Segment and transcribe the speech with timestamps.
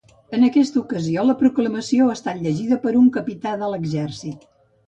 [0.35, 4.53] En aquesta ocasió la proclamació ha estat llegida per un capità de l’exèrcit.